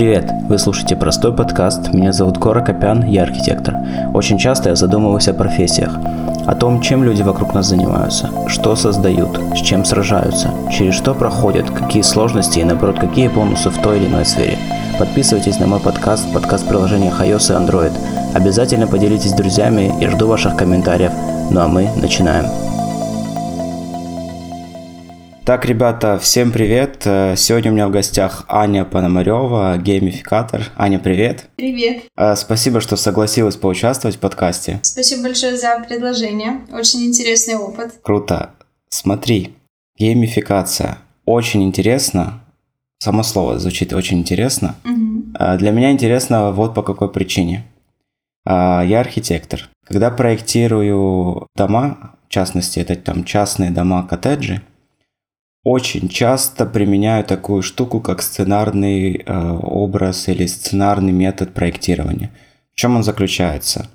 [0.00, 0.32] Привет!
[0.48, 1.92] Вы слушаете простой подкаст.
[1.92, 3.76] Меня зовут Кора Копян, я архитектор.
[4.14, 5.94] Очень часто я задумываюсь о профессиях,
[6.46, 11.68] о том, чем люди вокруг нас занимаются, что создают, с чем сражаются, через что проходят,
[11.68, 14.56] какие сложности и, наоборот, какие бонусы в той или иной сфере.
[14.98, 17.92] Подписывайтесь на мой подкаст, подкаст приложения iOS и Android.
[18.34, 21.12] Обязательно поделитесь с друзьями и жду ваших комментариев.
[21.50, 22.46] Ну а мы начинаем.
[25.50, 27.02] Так, ребята, всем привет.
[27.06, 30.70] Э, сегодня у меня в гостях Аня Пономарева, геймификатор.
[30.76, 31.50] Аня, привет.
[31.56, 32.04] Привет.
[32.16, 34.78] Э, спасибо, что согласилась поучаствовать в подкасте.
[34.84, 36.60] Спасибо большое за предложение.
[36.72, 37.94] Очень интересный опыт.
[38.00, 38.50] Круто.
[38.90, 39.56] Смотри,
[39.98, 40.98] геймификация.
[41.24, 42.44] Очень интересно.
[43.00, 44.76] Само слово звучит очень интересно.
[44.84, 45.56] Угу.
[45.58, 47.66] Для меня интересно вот по какой причине.
[48.46, 49.68] Я архитектор.
[49.84, 54.62] Когда проектирую дома, в частности, это там частные дома, коттеджи,
[55.64, 62.30] очень часто применяю такую штуку, как сценарный э, образ или сценарный метод проектирования.
[62.72, 63.88] В чем он заключается?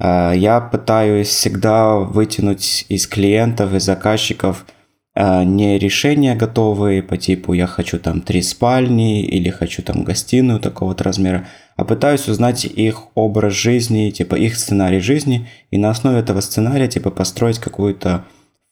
[0.00, 4.66] Э, я пытаюсь всегда вытянуть из клиентов, из заказчиков
[5.14, 10.58] э, не решения готовые по типу я хочу там три спальни или хочу там гостиную
[10.58, 16.18] такого-то размера, а пытаюсь узнать их образ жизни, типа их сценарий жизни, и на основе
[16.18, 18.24] этого сценария типа построить какую-то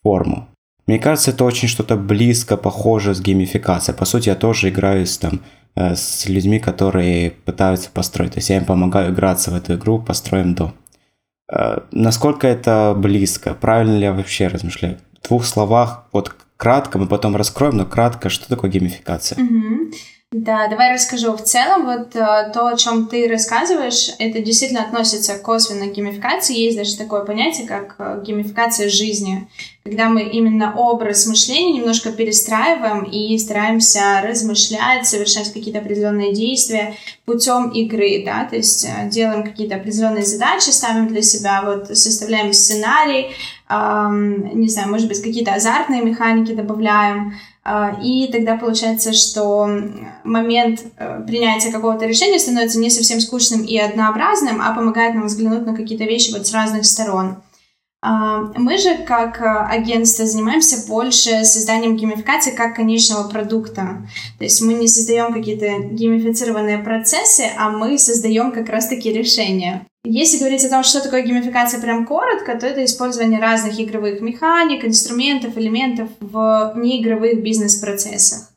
[0.02, 0.48] форму.
[0.86, 3.96] Мне кажется, это очень что-то близко, похоже с геймификацией.
[3.96, 5.40] По сути, я тоже играю с, там,
[5.76, 8.32] э, с людьми, которые пытаются построить.
[8.32, 10.74] То есть я им помогаю играться в эту игру «Построим дом».
[11.52, 13.54] Э, насколько это близко?
[13.54, 14.98] Правильно ли я вообще размышляю?
[15.22, 19.38] В двух словах, вот кратко, мы потом раскроем, но кратко, что такое геймификация?
[19.38, 19.92] Mm-hmm.
[20.32, 21.32] Да, давай расскажу.
[21.36, 26.56] В целом, вот э, то, о чем ты рассказываешь, это действительно относится косвенно к геймификации.
[26.56, 29.48] Есть даже такое понятие, как э, геймификация жизни,
[29.82, 37.70] когда мы именно образ мышления немножко перестраиваем и стараемся размышлять, совершать какие-то определенные действия путем
[37.70, 43.32] игры, да, то есть э, делаем какие-то определенные задачи, ставим для себя, вот составляем сценарий,
[43.68, 47.34] эм, не знаю, может быть, какие-то азартные механики добавляем,
[48.02, 49.68] и тогда получается, что
[50.24, 55.66] момент э, принятия какого-то решения становится не совсем скучным и однообразным, а помогает нам взглянуть
[55.66, 57.36] на какие-то вещи вот с разных сторон.
[58.02, 64.08] А, мы же, как э, агентство, занимаемся больше созданием геймификации как конечного продукта.
[64.38, 69.86] То есть мы не создаем какие-то геймифицированные процессы, а мы создаем как раз-таки решения.
[70.04, 74.84] Если говорить о том, что такое геймификация прям коротко, то это использование разных игровых механик,
[74.84, 78.50] инструментов, элементов в неигровых бизнес-процессах.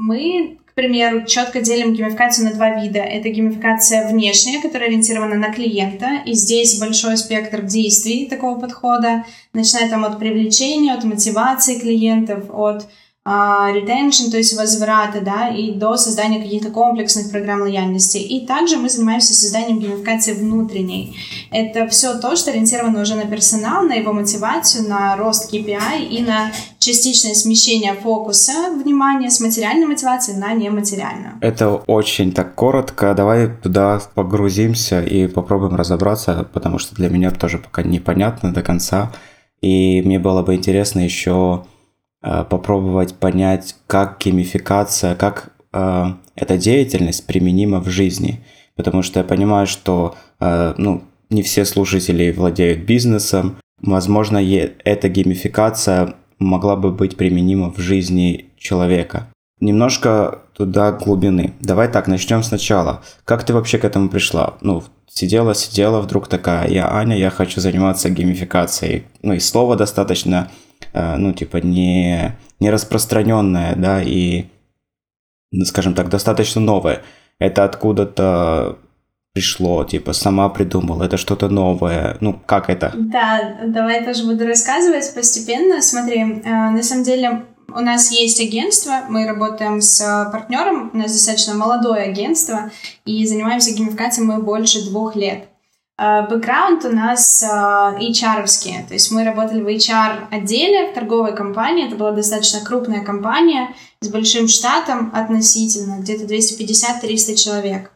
[0.00, 2.98] Мы, к примеру, четко делим геймификацию на два вида.
[2.98, 9.88] Это геймификация внешняя, которая ориентирована на клиента, и здесь большой спектр действий такого подхода, начиная
[9.88, 12.88] там от привлечения, от мотивации клиентов, от
[13.30, 18.16] а, retention, то есть возврата, да, и до создания каких-то комплексных программ лояльности.
[18.16, 21.14] И также мы занимаемся созданием геймификации внутренней.
[21.50, 26.22] Это все то, что ориентировано уже на персонал, на его мотивацию, на рост KPI и
[26.22, 31.34] на частичное смещение фокуса внимания с материальной мотивации на нематериальную.
[31.42, 33.12] Это очень так коротко.
[33.12, 39.12] Давай туда погрузимся и попробуем разобраться, потому что для меня тоже пока непонятно до конца.
[39.60, 41.64] И мне было бы интересно еще
[42.20, 48.44] попробовать понять, как геймификация, как э, эта деятельность применима в жизни.
[48.76, 53.58] Потому что я понимаю, что э, ну, не все слушатели владеют бизнесом.
[53.80, 54.38] Возможно,
[54.84, 59.28] эта геймификация могла бы быть применима в жизни человека.
[59.60, 61.54] Немножко туда глубины.
[61.60, 63.02] Давай так, начнем сначала.
[63.24, 64.54] Как ты вообще к этому пришла?
[64.60, 69.04] Ну, сидела, сидела, вдруг такая, я Аня, я хочу заниматься геймификацией.
[69.22, 74.46] Ну, и слово достаточно Э, ну, типа, не, не распространенное, да, и,
[75.52, 77.02] ну, скажем так, достаточно новое.
[77.38, 78.78] Это откуда-то
[79.32, 82.92] пришло, типа, сама придумала, это что-то новое, ну, как это?
[82.96, 85.80] Да, давай тоже буду рассказывать постепенно.
[85.80, 90.00] Смотри, э, на самом деле у нас есть агентство, мы работаем с
[90.32, 92.70] партнером, у нас достаточно молодое агентство,
[93.04, 95.47] и занимаемся геймификацией мы больше двух лет.
[96.00, 101.88] Э, бэкграунд у нас hr э, то есть мы работали в HR-отделе в торговой компании,
[101.88, 107.90] это была достаточно крупная компания с большим штатом относительно, где-то 250-300 человек.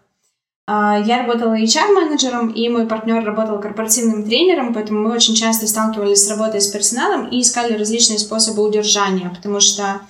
[0.67, 6.27] Э, я работала HR-менеджером, и мой партнер работал корпоративным тренером, поэтому мы очень часто сталкивались
[6.27, 10.01] с работой с персоналом и искали различные способы удержания, потому что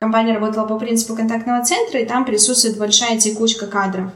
[0.00, 4.10] компания работала по принципу контактного центра, и там присутствует большая текучка кадров.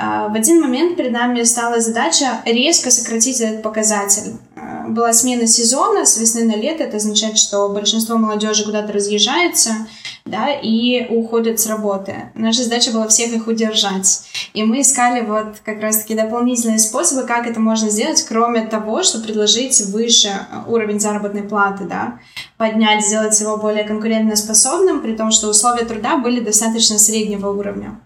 [0.00, 4.36] А, в один момент перед нами стала задача резко сократить этот показатель.
[4.54, 9.70] А, была смена сезона с весны на лето, это означает, что большинство молодежи куда-то разъезжается,
[10.24, 12.30] да, и уходят с работы.
[12.34, 14.22] Наша задача была всех их удержать.
[14.54, 19.18] И мы искали вот как раз-таки дополнительные способы, как это можно сделать, кроме того, что
[19.18, 20.30] предложить выше
[20.68, 22.20] уровень заработной платы, да,
[22.56, 27.98] поднять, сделать его более конкурентоспособным, при том, что условия труда были достаточно среднего уровня.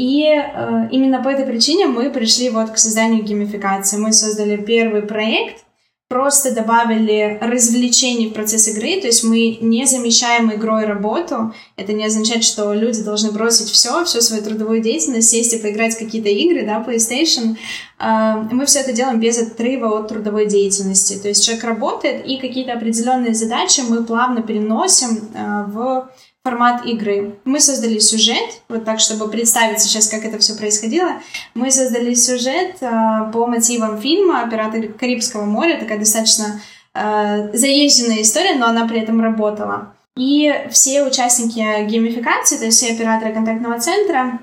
[0.00, 3.98] И э, именно по этой причине мы пришли вот к созданию геймификации.
[3.98, 5.62] Мы создали первый проект,
[6.08, 11.52] просто добавили развлечений в процесс игры, то есть мы не замещаем игрой работу.
[11.76, 15.94] Это не означает, что люди должны бросить все, всю свою трудовую деятельность, сесть и поиграть
[15.94, 17.56] в какие-то игры, да, PlayStation.
[17.98, 21.18] А, мы все это делаем без отрыва от трудовой деятельности.
[21.18, 26.10] То есть человек работает, и какие-то определенные задачи мы плавно переносим а, в
[26.50, 27.38] формат игры.
[27.44, 31.12] Мы создали сюжет, вот так, чтобы представить сейчас, как это все происходило.
[31.54, 36.60] Мы создали сюжет э, по мотивам фильма «Пираты Карибского моря», такая достаточно
[36.94, 39.94] э, заезженная история, но она при этом работала.
[40.16, 44.40] И все участники геймификации, то есть все операторы контактного центра,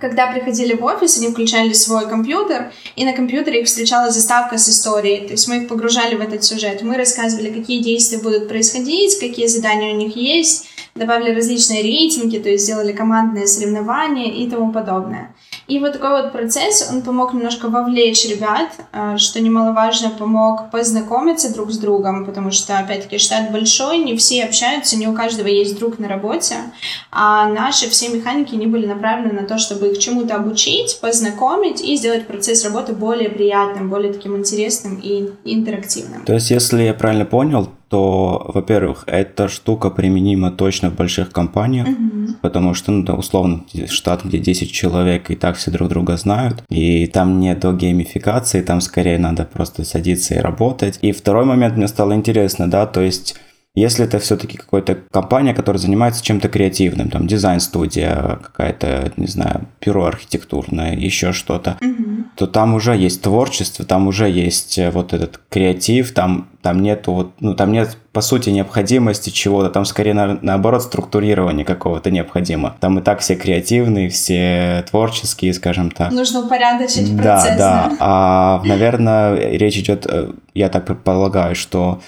[0.00, 4.68] когда приходили в офис, они включали свой компьютер, и на компьютере их встречала заставка с
[4.68, 5.26] историей.
[5.26, 6.82] То есть мы их погружали в этот сюжет.
[6.82, 12.48] Мы рассказывали, какие действия будут происходить, какие задания у них есть, добавили различные рейтинги, то
[12.48, 15.34] есть сделали командные соревнования и тому подобное.
[15.70, 21.54] И вот такой вот процесс, он помог немножко вовлечь ребят, э, что немаловажно, помог познакомиться
[21.54, 25.78] друг с другом, потому что, опять-таки, штат большой, не все общаются, не у каждого есть
[25.78, 26.56] друг на работе,
[27.12, 31.96] а наши все механики, не были направлены на то, чтобы их чему-то обучить, познакомить и
[31.96, 36.24] сделать процесс работы более приятным, более таким интересным и интерактивным.
[36.24, 41.88] То есть, если я правильно понял, то, во-первых, эта штука применима точно в больших компаниях,
[41.88, 42.34] mm-hmm.
[42.40, 46.62] потому что, ну, да, условно, штат, где 10 человек, и так все друг друга знают,
[46.68, 51.00] и там нет геймификации, там скорее надо просто садиться и работать.
[51.02, 53.34] И второй момент мне стало интересно, да, то есть
[53.74, 60.06] если это все-таки какая-то компания, которая занимается чем-то креативным, там дизайн-студия, какая-то, не знаю, бюро
[60.06, 62.24] архитектурное, еще что-то, mm-hmm.
[62.34, 67.12] то там уже есть творчество, там уже есть э, вот этот креатив, там, там нету
[67.12, 72.76] вот, ну, там нет, по сути, необходимости чего-то, там скорее на, наоборот структурирование какого-то необходимо.
[72.80, 76.10] Там и так все креативные, все творческие, скажем так.
[76.10, 77.56] Нужно упорядочить процесс.
[77.56, 77.96] Да, да.
[78.00, 82.00] А, наверное, речь идет, э, я так предполагаю, что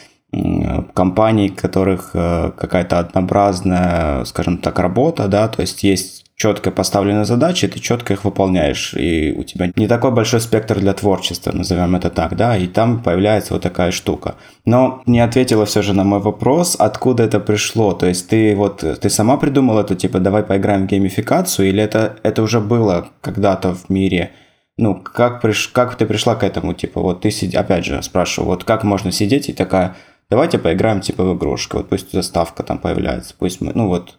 [0.94, 7.69] компаний, которых э, какая-то однообразная, скажем так, работа, да, то есть есть четко поставленные задачи,
[7.69, 12.08] ты четко их выполняешь, и у тебя не такой большой спектр для творчества, назовем это
[12.08, 14.37] так, да, и там появляется вот такая штука.
[14.64, 18.78] Но не ответила все же на мой вопрос, откуда это пришло, то есть ты вот,
[18.78, 23.75] ты сама придумала это, типа, давай поиграем в геймификацию, или это, это уже было когда-то
[23.75, 24.32] в мире,
[24.78, 28.49] ну, как, приш, как ты пришла к этому, типа, вот ты сидишь, опять же, спрашиваю,
[28.49, 29.94] вот как можно сидеть и такая,
[30.32, 34.17] давайте поиграем типа в игрушку, вот пусть заставка там появляется, пусть мы, ну вот,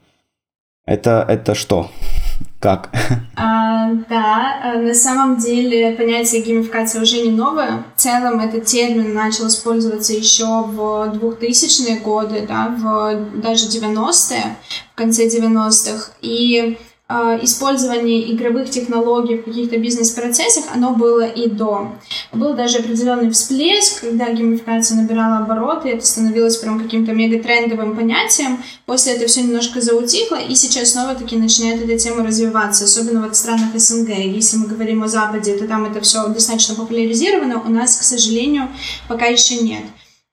[0.86, 1.90] это, это что?
[2.60, 2.92] Как?
[3.36, 7.84] А, да, а, на самом деле понятие геймификации уже не новое.
[7.96, 10.80] В целом этот термин начал использоваться еще в
[11.16, 14.56] 2000-е годы, да, в даже 90-е,
[14.94, 16.12] в конце 90-х.
[16.22, 16.78] И
[17.42, 21.92] использование игровых технологий в каких-то бизнес-процессах, оно было и до.
[22.32, 28.64] Был даже определенный всплеск, когда геймификация набирала обороты, это становилось прям каким-то мегатрендовым понятием.
[28.86, 33.38] После этого все немножко заутихло, и сейчас снова-таки начинает эта тема развиваться, особенно вот в
[33.38, 34.10] странах СНГ.
[34.10, 38.70] Если мы говорим о Западе, то там это все достаточно популяризировано, у нас, к сожалению,
[39.08, 39.84] пока еще нет.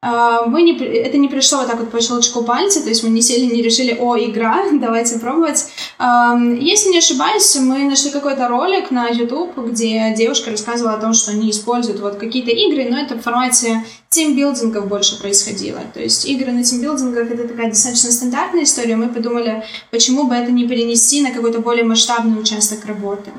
[0.02, 3.11] А, мы не, это не пришло вот так вот по щелчку пальца, то есть мы
[3.11, 5.66] не сели, не решили, о, игра, давайте пробовать.
[5.99, 11.33] Если не ошибаюсь, мы нашли какой-то ролик на YouTube, где девушка рассказывала о том, что
[11.33, 15.80] они используют вот какие-то игры, но это в формате тимбилдингов больше происходило.
[15.92, 18.97] То есть игры на тимбилдингах это такая достаточно стандартная история.
[18.97, 23.30] Мы подумали, почему бы это не перенести на какой-то более масштабный участок работы.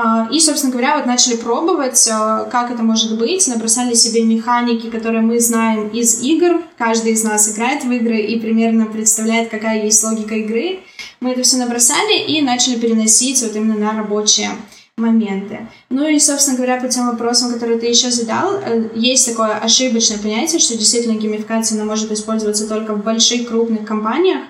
[0.00, 4.88] А, и, собственно говоря, вот начали пробовать, а, как это может быть, набросали себе механики,
[4.90, 6.62] которые мы знаем из игр.
[6.76, 10.78] Каждый из нас играет в игры и примерно представляет, какая есть логика игры.
[11.18, 14.50] Мы это все набросали и начали переносить вот именно на рабочие
[14.96, 15.66] моменты.
[15.90, 20.18] Ну и, собственно говоря, по тем вопросам, которые ты еще задал, э, есть такое ошибочное
[20.18, 24.42] понятие, что действительно геймификация она может использоваться только в больших крупных компаниях.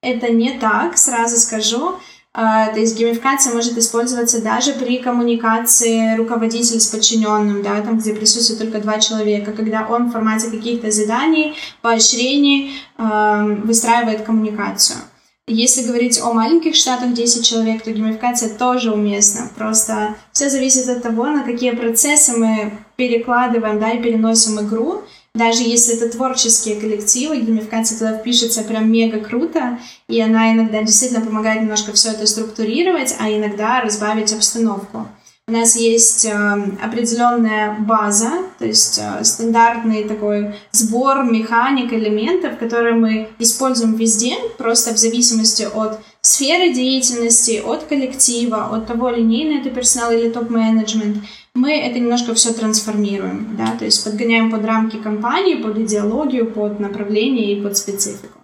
[0.00, 1.96] Это не так, сразу скажу.
[2.34, 8.14] А, то есть геймификация может использоваться даже при коммуникации руководителя с подчиненным, да, там, где
[8.14, 14.96] присутствует только два человека, когда он в формате каких-то заданий, поощрений э, выстраивает коммуникацию.
[15.46, 19.50] Если говорить о маленьких штатах 10 человек, то геймификация тоже уместна.
[19.54, 25.02] Просто все зависит от того, на какие процессы мы перекладываем да, и переносим игру.
[25.34, 31.24] Даже если это творческие коллективы, геймификация туда впишется прям мега круто, и она иногда действительно
[31.24, 35.06] помогает немножко все это структурировать, а иногда разбавить обстановку.
[35.48, 36.30] У нас есть э,
[36.80, 38.30] определенная база,
[38.60, 45.64] то есть э, стандартный такой сбор механик, элементов, которые мы используем везде, просто в зависимости
[45.64, 51.24] от сферы деятельности, от коллектива, от того, линейный это персонал или топ-менеджмент,
[51.56, 56.78] мы это немножко все трансформируем, да, то есть подгоняем под рамки компании, под идеологию, под
[56.78, 58.38] направление и под специфику.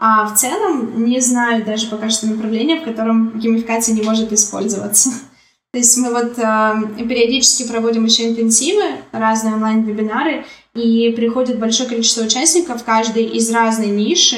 [0.00, 5.10] А в целом не знаю даже пока что направление, в котором геймификация не может использоваться.
[5.78, 8.82] То есть мы вот э, периодически проводим еще интенсивы,
[9.12, 10.44] разные онлайн-вебинары,
[10.74, 14.36] и приходит большое количество участников, каждый из разной ниши,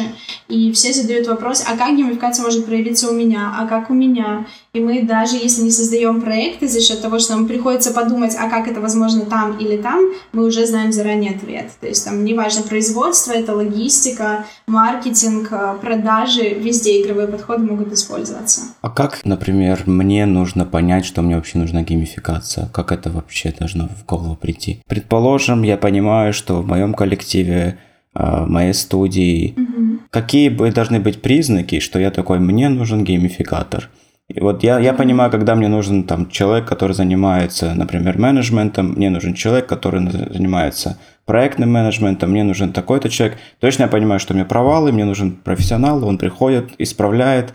[0.49, 4.47] и все задают вопрос, а как геймификация может проявиться у меня, а как у меня?
[4.73, 8.49] И мы даже если не создаем проекты за счет того, что нам приходится подумать, а
[8.49, 10.01] как это возможно там или там,
[10.33, 11.71] мы уже знаем заранее ответ.
[11.81, 18.63] То есть там неважно производство, это логистика, маркетинг, продажи, везде игровые подходы могут использоваться.
[18.81, 22.69] А как, например, мне нужно понять, что мне вообще нужна геймификация?
[22.73, 24.83] Как это вообще должно в голову прийти?
[24.87, 27.79] Предположим, я понимаю, что в моем коллективе
[28.13, 29.55] а, моей студии.
[29.57, 29.99] Mm-hmm.
[30.11, 33.89] Какие бы должны быть признаки, что я такой, мне нужен геймификатор?
[34.29, 39.11] И вот я, я понимаю, когда мне нужен там человек, который занимается, например, менеджментом, мне
[39.11, 43.39] нужен человек, который занимается проектным менеджментом, мне нужен такой-то человек.
[43.61, 47.55] Точно я понимаю, что у меня провалы, мне нужен профессионал, он приходит, исправляет,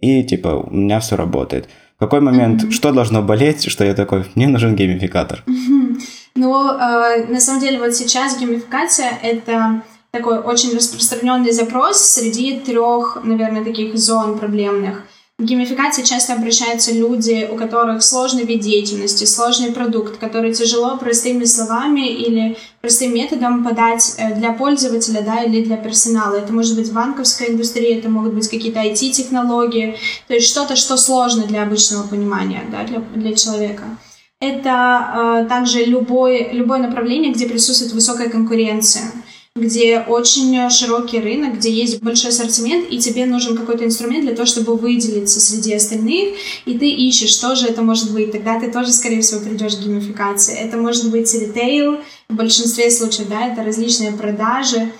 [0.00, 1.68] и типа у меня все работает.
[1.96, 2.70] В какой момент, mm-hmm.
[2.72, 5.44] что должно болеть, что я такой, мне нужен геймификатор?
[5.46, 5.81] Mm-hmm.
[6.34, 13.18] Ну, э, на самом деле, вот сейчас геймификация— это такой очень распространенный запрос среди трех,
[13.22, 15.04] наверное, таких зон проблемных.
[15.38, 21.44] В геймификации часто обращаются люди, у которых сложный вид деятельности, сложный продукт, который тяжело простыми
[21.46, 26.36] словами или простым методом подать э, для пользователя да, или для персонала.
[26.36, 29.96] Это может быть банковская индустрия, это могут быть какие-то IT-технологии,
[30.28, 33.84] то есть что-то, что сложно для обычного понимания да, для, для человека.
[34.42, 39.04] Это э, также любое, любое направление, где присутствует высокая конкуренция
[39.54, 44.46] где очень широкий рынок, где есть большой ассортимент, и тебе нужен какой-то инструмент для того,
[44.46, 48.32] чтобы выделиться среди остальных, и ты ищешь, что же это может быть.
[48.32, 50.56] Тогда ты тоже, скорее всего, придешь к геймификации.
[50.56, 51.98] Это может быть ритейл,
[52.30, 54.90] в большинстве случаев, да, это различные продажи,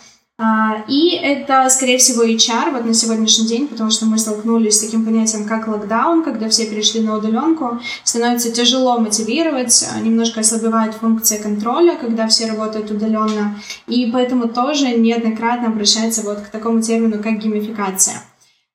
[0.89, 5.05] и это, скорее всего, HR вот на сегодняшний день, потому что мы столкнулись с таким
[5.05, 11.41] понятием, как локдаун, когда все перешли на удаленку, становится тяжело мотивировать, а, немножко ослабевает функция
[11.41, 17.39] контроля, когда все работают удаленно, и поэтому тоже неоднократно обращается вот к такому термину, как
[17.39, 18.23] геймификация.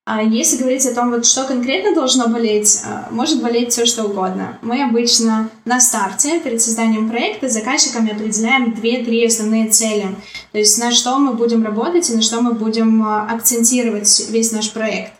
[0.09, 4.05] А если говорить о том, вот, что конкретно должно болеть, а, может болеть все, что
[4.05, 4.57] угодно.
[4.61, 10.15] Мы обычно на старте, перед созданием проекта, заказчиками определяем две-три основные цели.
[10.53, 14.53] То есть на что мы будем работать и на что мы будем а, акцентировать весь
[14.53, 15.11] наш проект.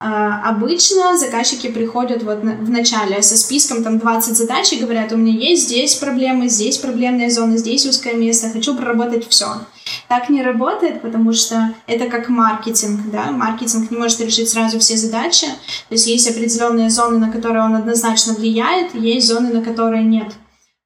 [0.00, 5.38] Обычно заказчики приходят вот в начале со списком там 20 задач и говорят, у меня
[5.38, 9.46] есть здесь проблемы, здесь проблемная зона, здесь узкое место, хочу проработать все.
[10.08, 14.96] Так не работает, потому что это как маркетинг, да, маркетинг не может решить сразу все
[14.96, 15.46] задачи,
[15.88, 20.32] то есть есть определенные зоны, на которые он однозначно влияет, есть зоны, на которые нет.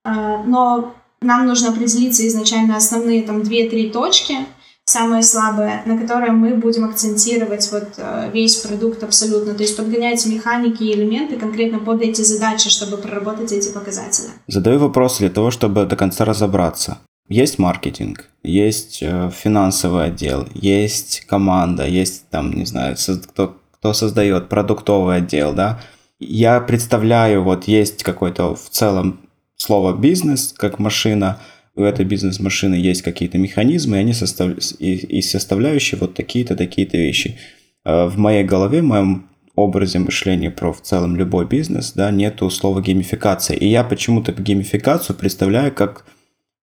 [0.05, 4.37] А, но нам нужно определиться изначально основные там 2-3 точки,
[4.85, 9.55] самое слабое, на которое мы будем акцентировать вот э, весь продукт абсолютно.
[9.55, 14.29] То есть подгонять механики и элементы конкретно под эти задачи, чтобы проработать эти показатели.
[14.47, 16.99] Задаю вопрос для того, чтобы до конца разобраться.
[17.29, 22.97] Есть маркетинг, есть э, финансовый отдел, есть команда, есть там, не знаю,
[23.29, 25.81] кто, кто создает продуктовый отдел, да.
[26.21, 29.21] Я представляю, вот есть какой-то в целом
[29.57, 31.41] слово бизнес как машина,
[31.75, 34.53] у этой бизнес-машины есть какие-то механизмы, и они состав...
[34.79, 37.39] и, и составляющие вот такие-то, такие-то вещи.
[37.85, 42.49] Э, в моей голове, в моем образе мышления про в целом любой бизнес, да, нету
[42.51, 43.57] слова геймификация.
[43.57, 46.05] И я почему-то геймификацию представляю как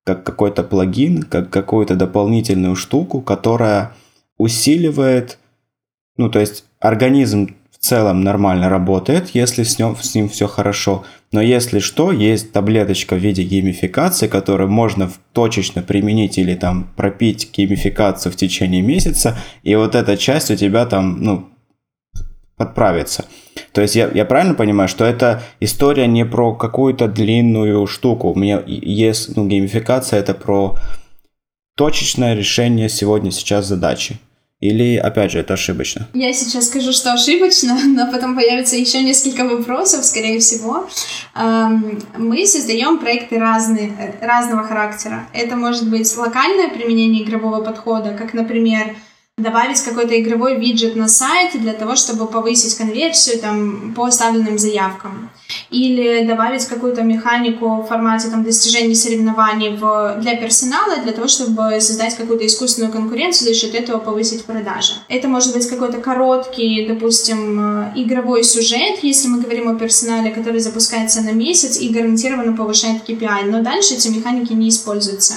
[0.04, 3.92] как какой-то плагин, как какую-то дополнительную штуку, которая
[4.36, 5.38] усиливает,
[6.16, 11.04] ну, то есть организм в целом нормально работает, если с ним, с ним все хорошо,
[11.32, 17.50] но если что, есть таблеточка в виде геймификации, которую можно точечно применить или там пропить
[17.52, 21.48] геймификацию в течение месяца, и вот эта часть у тебя там, ну,
[22.56, 23.24] подправится.
[23.72, 28.30] То есть я, я правильно понимаю, что это история не про какую-то длинную штуку.
[28.30, 30.76] У меня есть, ну, геймификация это про
[31.76, 34.18] точечное решение сегодня, сейчас задачи.
[34.60, 36.08] Или, опять же, это ошибочно?
[36.14, 40.88] Я сейчас скажу, что ошибочно, но потом появится еще несколько вопросов, скорее всего.
[41.34, 43.92] Мы создаем проекты разные,
[44.22, 45.26] разного характера.
[45.34, 48.94] Это может быть локальное применение игрового подхода, как, например,
[49.36, 55.30] добавить какой-то игровой виджет на сайт для того, чтобы повысить конверсию там, по оставленным заявкам.
[55.70, 61.80] Или добавить какую-то механику в формате там, достижений соревнований в, для персонала, для того, чтобы
[61.80, 64.92] создать какую-то искусственную конкуренцию, за счет этого повысить продажи.
[65.08, 70.60] Это может быть какой-то короткий, допустим, э, игровой сюжет, если мы говорим о персонале, который
[70.60, 75.34] запускается на месяц и гарантированно повышает KPI, но дальше эти механики не используются.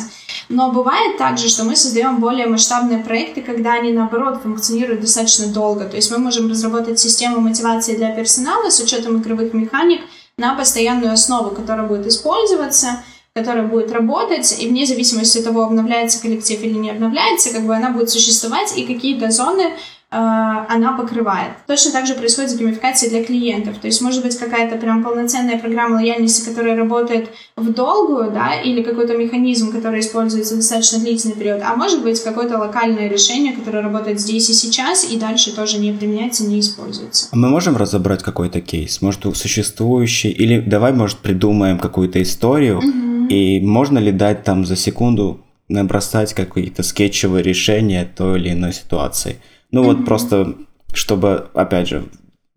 [0.49, 5.85] Но бывает также, что мы создаем более масштабные проекты, когда они, наоборот, функционируют достаточно долго.
[5.85, 10.01] То есть мы можем разработать систему мотивации для персонала с учетом игровых механик
[10.37, 13.03] на постоянную основу, которая будет использоваться,
[13.33, 17.75] которая будет работать, и вне зависимости от того, обновляется коллектив или не обновляется, как бы
[17.75, 19.73] она будет существовать, и какие-то зоны
[20.09, 21.51] она покрывает.
[21.67, 23.77] Точно так же происходит с геймификацией для клиентов.
[23.79, 28.83] То есть может быть какая-то прям полноценная программа лояльности, которая работает в долгую, да, или
[28.83, 34.21] какой-то механизм, который используется достаточно длительный период, а может быть какое-то локальное решение, которое работает
[34.21, 37.27] здесь и сейчас, и дальше тоже не применяется, не используется.
[37.31, 39.01] А мы можем разобрать какой-то кейс?
[39.01, 40.29] Может, существующий?
[40.29, 43.27] Или давай, может, придумаем какую-то историю, угу.
[43.27, 49.41] и можно ли дать там за секунду набросать какие-то скетчевые решения той или иной ситуации?
[49.71, 50.55] Ну вот просто,
[50.93, 52.05] чтобы, опять же,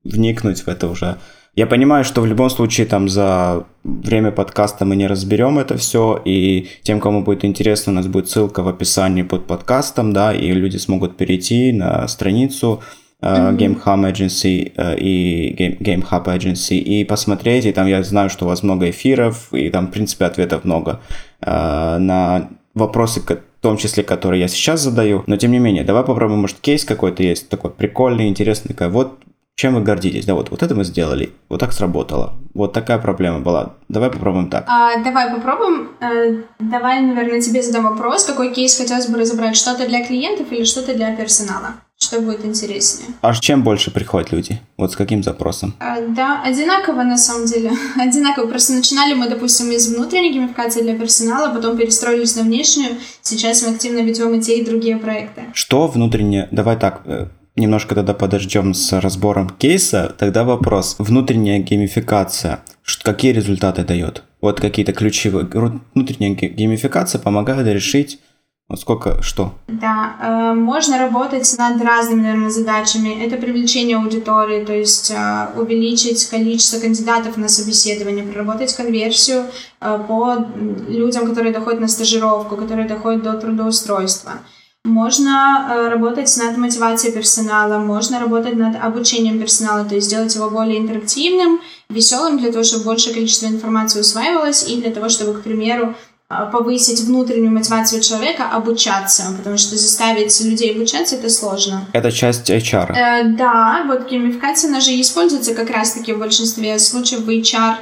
[0.04, 1.18] вникнуть в это уже.
[1.56, 6.20] Я понимаю, что в любом случае там за время подкаста мы не разберем это все,
[6.24, 10.52] и тем, кому будет интересно, у нас будет ссылка в описании под подкастом, да, и
[10.52, 12.82] люди смогут перейти на страницу
[13.20, 18.02] uh, Game Hub Agency uh, и Game, Game Hub Agency и посмотреть, и там я
[18.04, 21.00] знаю, что у вас много эфиров, и там, в принципе, ответов много.
[21.42, 23.20] Uh, на вопросы,
[23.60, 25.22] в том числе, которые я сейчас задаю.
[25.26, 29.18] Но тем не менее, давай попробуем, может, кейс какой-то есть, такой прикольный, интересный, такой, вот
[29.54, 30.24] чем вы гордитесь?
[30.24, 33.74] Да, вот, вот это мы сделали, вот так сработало, вот такая проблема была.
[33.90, 34.64] Давай попробуем так.
[34.66, 35.90] А, давай попробуем.
[36.00, 40.64] Э, давай, наверное, тебе задам вопрос, какой кейс хотелось бы разобрать, что-то для клиентов или
[40.64, 41.74] что-то для персонала?
[42.10, 43.10] Что будет интереснее?
[43.20, 44.58] А чем больше приходят люди?
[44.76, 45.76] Вот с каким запросом?
[45.78, 47.70] А, да, одинаково на самом деле.
[47.96, 48.48] одинаково.
[48.48, 52.96] Просто начинали мы, допустим, из внутренней геймификации для персонала, потом перестроились на внешнюю.
[53.22, 55.42] Сейчас мы активно ведем и те, и другие проекты.
[55.52, 56.48] Что внутренне?
[56.50, 60.12] Давай так, э, немножко тогда подождем с разбором кейса.
[60.18, 60.96] Тогда вопрос.
[60.98, 62.58] Внутренняя геймификация.
[63.04, 64.24] Какие результаты дает?
[64.40, 65.46] Вот какие-то ключевые.
[65.94, 68.18] Внутренняя геймификация помогает решить
[68.76, 69.52] сколько, что?
[69.68, 73.24] Да, э, можно работать над разными, наверное, задачами.
[73.24, 79.46] Это привлечение аудитории, то есть э, увеличить количество кандидатов на собеседование, проработать конверсию
[79.80, 80.36] э, по
[80.88, 84.32] людям, которые доходят на стажировку, которые доходят до трудоустройства.
[84.84, 90.48] Можно э, работать над мотивацией персонала, можно работать над обучением персонала, то есть сделать его
[90.48, 95.42] более интерактивным, веселым, для того, чтобы большее количество информации усваивалось, и для того, чтобы, к
[95.42, 95.94] примеру,
[96.52, 101.86] повысить внутреннюю мотивацию человека обучаться, потому что заставить людей обучаться это сложно.
[101.92, 102.92] Это часть HR.
[102.92, 107.74] Э, да, вот геймификация, она же используется как раз-таки в большинстве случаев в HR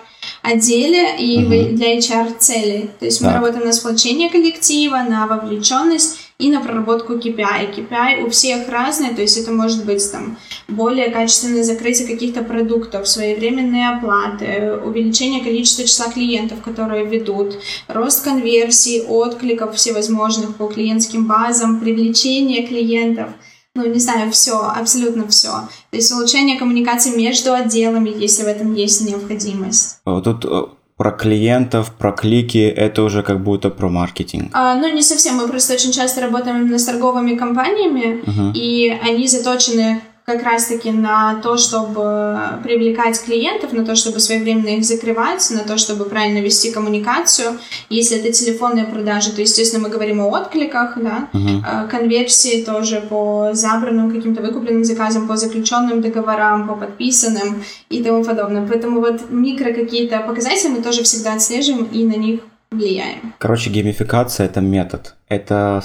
[0.42, 1.76] отделе и угу.
[1.76, 2.90] для HR целей.
[2.98, 7.74] То есть мы работаем на сплочение коллектива, на вовлеченность и на проработку KPI.
[7.74, 13.08] KPI у всех разные, то есть это может быть там более качественное закрытие каких-то продуктов,
[13.08, 21.80] своевременные оплаты, увеличение количества числа клиентов, которые ведут, рост конверсий, откликов всевозможных по клиентским базам,
[21.80, 23.30] привлечение клиентов–
[23.78, 25.50] ну, не знаю, все, абсолютно все.
[25.90, 30.00] То есть улучшение коммуникации между отделами, если в этом есть необходимость.
[30.04, 30.62] Тут э,
[30.98, 34.50] про клиентов, про клики, это уже как будто про маркетинг.
[34.52, 35.36] А, ну, не совсем.
[35.36, 38.52] Мы просто очень часто работаем именно с торговыми компаниями, uh-huh.
[38.52, 44.84] и они заточены как раз-таки на то, чтобы привлекать клиентов, на то, чтобы своевременно их
[44.84, 47.58] закрывать, на то, чтобы правильно вести коммуникацию.
[47.88, 51.88] Если это телефонные продажи, то, естественно, мы говорим о откликах, да, uh-huh.
[51.88, 58.66] конверсии тоже по забранным каким-то выкупленным заказам, по заключенным договорам, по подписанным и тому подобное.
[58.66, 63.32] Поэтому вот микро какие-то показатели мы тоже всегда отслеживаем и на них влияем.
[63.38, 65.14] Короче, геймификация— это метод.
[65.30, 65.82] Это,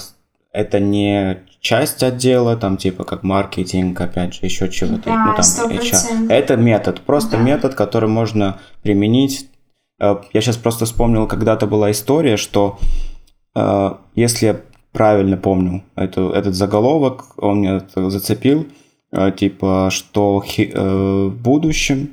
[0.52, 5.06] это не часть отдела, там типа как маркетинг, опять же, еще чего-то.
[5.06, 6.30] Да, ну, там, HR.
[6.30, 7.44] Это метод, просто да.
[7.44, 9.50] метод, который можно применить.
[10.00, 12.78] Э, я сейчас просто вспомнил, когда-то была история, что
[13.56, 14.60] э, если я
[14.92, 18.68] правильно помню эту, этот заголовок, он меня зацепил,
[19.14, 22.10] э, типа, что в будущем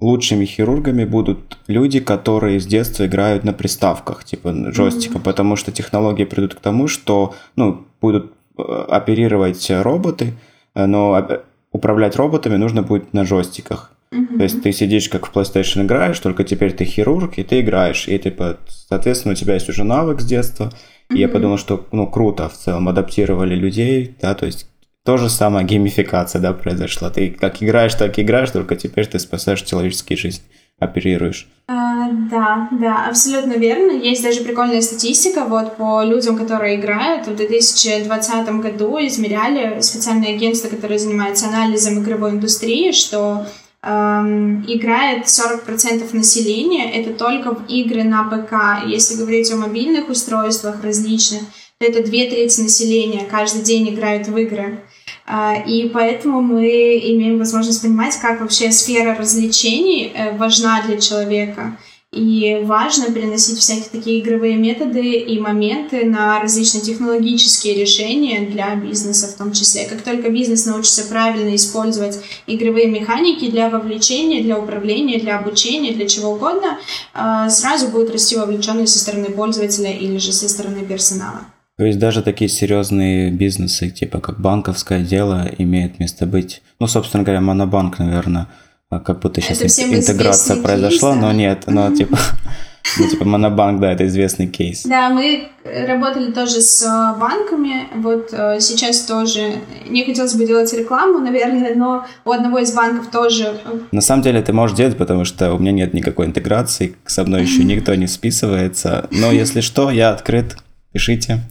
[0.00, 5.24] лучшими хирургами будут люди, которые с детства играют на приставках, типа джойстиком, mm-hmm.
[5.24, 10.34] потому что технологии придут к тому, что ну, будут оперировать роботы,
[10.74, 13.92] но управлять роботами нужно будет на джойстиках.
[14.12, 14.36] Mm-hmm.
[14.36, 18.06] То есть ты сидишь как в PlayStation играешь, только теперь ты хирург, и ты играешь.
[18.06, 20.72] И типа, соответственно, у тебя есть уже навык с детства.
[21.10, 21.16] Mm-hmm.
[21.16, 24.68] И я подумал, что ну круто в целом адаптировали людей, да, то есть
[25.04, 27.10] то же самое геймификация, да, произошла.
[27.10, 30.44] Ты как играешь, так играешь, только теперь ты спасаешь человеческие жизни,
[30.84, 31.48] оперируешь.
[31.66, 33.92] А, да, да, абсолютно верно.
[33.92, 37.26] Есть даже прикольная статистика вот по людям, которые играют.
[37.26, 43.46] В 2020 году измеряли специальное агентство, которое занимается анализом игровой индустрии, что
[43.82, 48.86] эм, играет 40% населения, это только в игры на ПК.
[48.86, 51.40] Если говорить о мобильных устройствах различных,
[51.78, 54.80] то это две трети населения каждый день играют в игры.
[55.26, 61.76] А, и поэтому мы имеем возможность понимать, как вообще сфера развлечений э, важна для человека.
[62.14, 69.26] И важно переносить всякие такие игровые методы и моменты на различные технологические решения для бизнеса
[69.26, 69.86] в том числе.
[69.86, 76.06] Как только бизнес научится правильно использовать игровые механики для вовлечения, для управления, для обучения, для
[76.06, 76.78] чего угодно,
[77.14, 81.40] а, сразу будет расти вовлеченность со стороны пользователя или же со стороны персонала.
[81.76, 86.62] То есть даже такие серьезные бизнесы, типа как банковское дело, имеют место быть.
[86.78, 88.46] Ну, собственно говоря, Монобанк, наверное,
[88.90, 91.26] а как будто сейчас интеграция произошла, кейс, да?
[91.26, 92.16] но нет, но типа
[92.98, 94.84] ну, типа Монобанк, да, это известный кейс.
[94.84, 99.54] Да, мы работали тоже с э, банками, вот э, сейчас тоже,
[99.88, 103.60] не хотелось бы делать рекламу, наверное, но у одного из банков тоже...
[103.90, 107.42] На самом деле ты можешь делать, потому что у меня нет никакой интеграции, со мной
[107.42, 110.56] еще никто не списывается, но если что, я открыт
[110.94, 111.40] Пишите.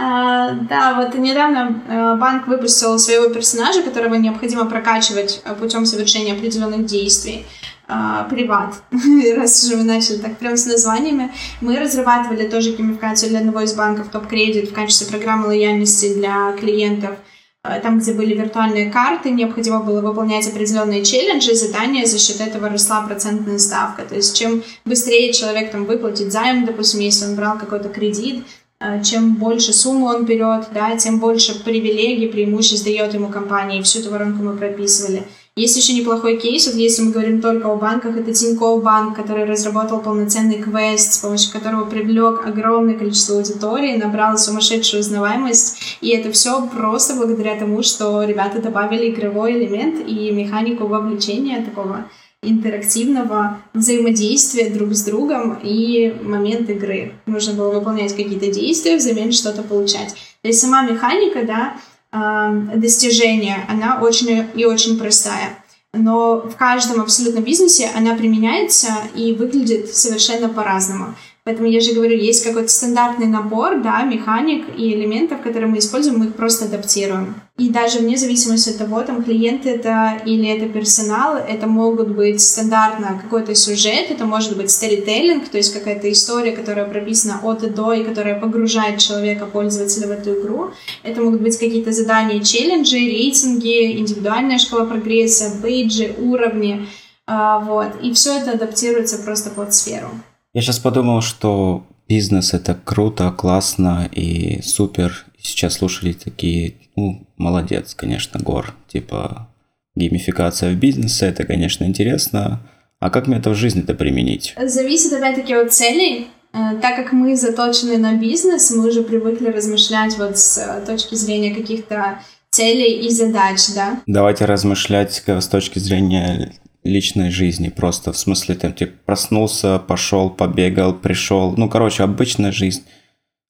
[0.00, 6.34] А, да, вот недавно э, банк выпустил своего персонажа, которого необходимо прокачивать э, путем совершения
[6.34, 7.44] определенных действий.
[7.88, 8.76] А, приват,
[9.36, 11.32] раз уже мы начали так прям с названиями.
[11.60, 16.52] Мы разрабатывали тоже геймификацию для одного из банков Топ Кредит в качестве программы лояльности для
[16.52, 22.40] клиентов– Э, там, где были виртуальные карты, необходимо было выполнять определенные челленджи, задания, за счет
[22.40, 24.02] этого росла процентная ставка.
[24.02, 28.44] То есть чем быстрее человек там выплатит займ, допустим, если он брал какой-то кредит,
[28.80, 33.80] э, чем больше сумму он берет, да, тем больше привилегий, преимуществ дает ему компания.
[33.80, 35.24] И всю эту воронку мы прописывали.
[35.58, 39.44] Есть еще неплохой кейс, вот если мы говорим только о банках, это Тинькофф банк, который
[39.44, 46.30] разработал полноценный квест, с помощью которого привлек огромное количество аудитории, набрал сумасшедшую узнаваемость, и это
[46.30, 52.04] все просто благодаря тому, что ребята добавили игровой элемент и механику вовлечения такого
[52.40, 57.14] интерактивного взаимодействия друг с другом и момент игры.
[57.26, 60.14] Нужно было выполнять какие-то действия, взамен что-то получать.
[60.42, 61.74] То есть сама механика, да,
[62.12, 65.62] достижения, она очень и очень простая.
[65.92, 71.14] Но в каждом абсолютно бизнесе она применяется и выглядит совершенно по-разному.
[71.48, 76.18] Поэтому я же говорю, есть какой-то стандартный набор, да, механик и элементов, которые мы используем,
[76.18, 77.36] мы их просто адаптируем.
[77.56, 82.42] И даже вне зависимости от того, там клиент это или это персонал, это могут быть
[82.42, 87.70] стандартно какой-то сюжет, это может быть сторителлинг, то есть какая-то история, которая прописана от и
[87.70, 90.72] до, и которая погружает человека, пользователя в эту игру.
[91.02, 96.86] Это могут быть какие-то задания, челленджи, рейтинги, индивидуальная шкала прогресса, бейджи, уровни,
[97.26, 98.02] а, вот.
[98.02, 100.10] И все это адаптируется просто под сферу.
[100.58, 105.24] Я сейчас подумал, что бизнес это круто, классно и супер.
[105.40, 108.74] Сейчас слушали такие, ну, молодец, конечно, Гор.
[108.88, 109.48] Типа,
[109.94, 112.68] геймификация в бизнесе, это, конечно, интересно.
[112.98, 114.56] А как мне это в жизни это применить?
[114.60, 116.26] Зависит, опять-таки, от целей.
[116.52, 121.14] Э, так как мы заточены на бизнес, мы уже привыкли размышлять вот с э, точки
[121.14, 122.18] зрения каких-то
[122.50, 124.00] целей и задач, да?
[124.08, 126.52] Давайте размышлять с точки зрения
[126.88, 132.82] личной жизни просто, в смысле, там, типа, проснулся, пошел, побегал, пришел, ну, короче, обычная жизнь,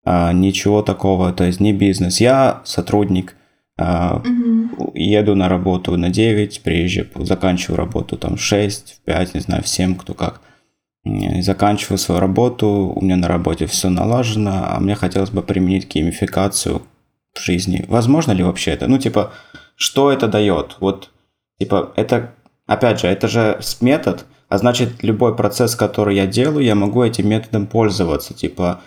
[0.04, 2.20] а, ничего такого, то есть не бизнес.
[2.20, 3.36] Я сотрудник,
[3.78, 4.92] а, угу.
[4.94, 9.62] еду на работу на 9, приезжаю, заканчиваю работу там в 6, в 5, не знаю,
[9.62, 10.40] в 7, кто как.
[11.40, 16.82] Заканчиваю свою работу, у меня на работе все налажено, а мне хотелось бы применить геймификацию
[17.34, 17.84] в жизни.
[17.88, 18.88] Возможно ли вообще это?
[18.88, 19.32] Ну, типа,
[19.76, 20.76] что это дает?
[20.80, 21.10] Вот,
[21.60, 22.34] типа, это
[22.68, 27.26] Опять же, это же метод, а значит, любой процесс, который я делаю, я могу этим
[27.26, 28.34] методом пользоваться.
[28.34, 28.82] Типа,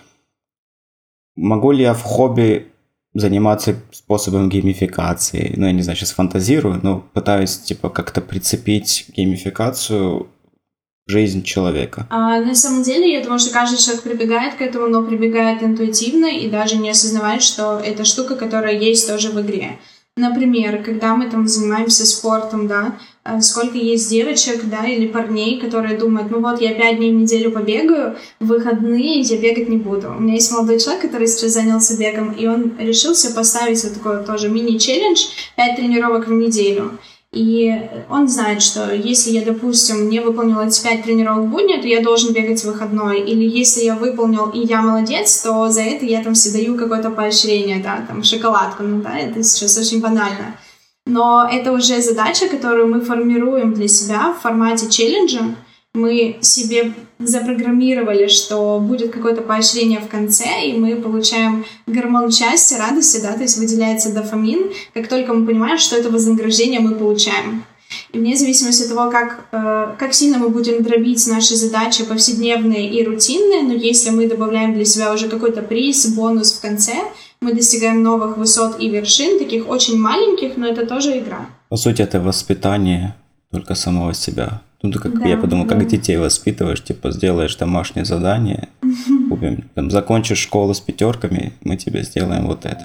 [1.34, 2.68] могу ли я в хобби
[3.12, 5.54] заниматься способом геймификации?
[5.56, 10.28] Ну, я не знаю, сейчас фантазирую, но пытаюсь, типа, как-то прицепить геймификацию
[11.06, 12.06] в жизнь человека.
[12.08, 16.26] А, на самом деле, я думаю, что каждый человек прибегает к этому, но прибегает интуитивно
[16.26, 19.80] и даже не осознавает, что это штука, которая есть тоже в игре.
[20.16, 22.98] Например, когда мы там занимаемся спортом, да,
[23.40, 27.52] сколько есть девочек, да, или парней, которые думают, ну вот, я пять дней в неделю
[27.52, 30.08] побегаю, в выходные я бегать не буду.
[30.16, 34.24] У меня есть молодой человек, который сейчас занялся бегом, и он решился поставить вот такой
[34.24, 36.98] тоже мини-челлендж, пять тренировок в неделю.
[37.32, 37.72] И
[38.10, 42.02] он знает, что если я, допустим, не выполнил эти пять тренировок в будни, то я
[42.02, 43.22] должен бегать в выходной.
[43.22, 47.08] Или если я выполнил, и я молодец, то за это я там все даю какое-то
[47.10, 50.56] поощрение, да, там шоколадку, ну да, это сейчас очень банально.
[51.06, 55.56] Но это уже задача, которую мы формируем для себя в формате челленджа,
[55.94, 63.20] мы себе запрограммировали, что будет какое-то поощрение в конце, и мы получаем гормон счастья, радости,
[63.20, 67.64] да, то есть выделяется дофамин, как только мы понимаем, что это вознаграждение мы получаем.
[68.12, 72.88] И вне зависимости от того, как, э, как сильно мы будем дробить наши задачи повседневные
[72.88, 76.94] и рутинные, но если мы добавляем для себя уже какой-то приз, бонус в конце,
[77.42, 81.46] мы достигаем новых высот и вершин, таких очень маленьких, но это тоже игра.
[81.68, 83.14] По сути, это воспитание
[83.50, 84.62] только самого себя.
[84.82, 85.76] Ну, как да, я подумал, да.
[85.76, 88.68] как детей воспитываешь, типа, сделаешь домашнее задание,
[89.28, 92.82] купим, там, закончишь школу с пятерками, мы тебе сделаем вот это.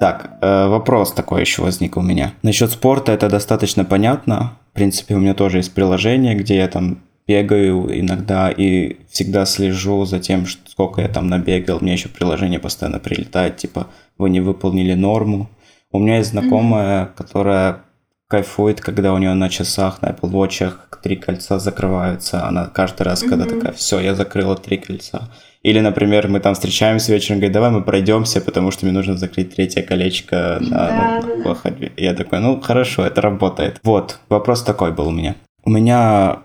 [0.00, 2.32] Так, э, вопрос такой еще возник у меня.
[2.42, 4.52] Насчет спорта это достаточно понятно.
[4.72, 10.04] В принципе, у меня тоже есть приложение, где я там бегаю иногда и всегда слежу
[10.04, 11.78] за тем, сколько я там набегал.
[11.80, 13.86] Мне еще приложение постоянно прилетает, типа,
[14.18, 15.48] вы не выполнили норму.
[15.92, 17.14] У меня есть знакомая, mm-hmm.
[17.16, 17.82] которая
[18.26, 22.46] кайфует, когда у нее на часах, на Apple Watch три кольца закрываются.
[22.48, 23.58] Она каждый раз, когда mm-hmm.
[23.58, 25.30] такая, все, я закрыла три кольца.
[25.62, 29.54] Или, например, мы там встречаемся вечером, говорит, давай мы пройдемся, потому что мне нужно закрыть
[29.54, 31.54] третье колечко на да, ну, да.
[31.54, 31.92] ходьбе.
[31.96, 33.78] Я такой, ну хорошо, это работает.
[33.84, 35.36] Вот, вопрос такой был у меня.
[35.64, 36.40] У меня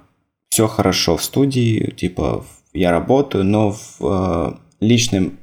[0.49, 5.38] все хорошо в студии, типа я работаю, но в э, личном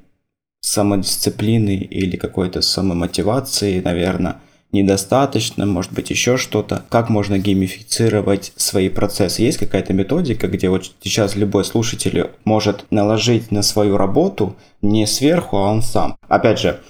[0.60, 4.40] самодисциплины или какой-то самомотивации, наверное,
[4.72, 6.84] недостаточно, может быть, еще что-то.
[6.88, 9.42] Как можно геймифицировать свои процессы?
[9.42, 15.58] Есть какая-то методика, где вот сейчас любой слушатель может наложить на свою работу не сверху,
[15.58, 16.16] а он сам.
[16.28, 16.80] Опять же,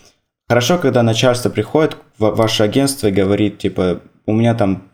[0.49, 4.85] хорошо, когда начальство приходит в ваше агентство и говорит, типа, у меня там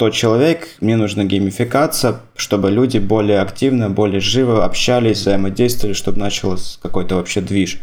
[0.00, 6.80] 100 человек, мне нужна геймификация, чтобы люди более активно, более живо общались, взаимодействовали, чтобы начался
[6.80, 7.78] какой-то вообще движ.